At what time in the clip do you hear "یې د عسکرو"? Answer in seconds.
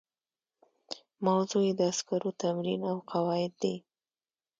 1.67-2.31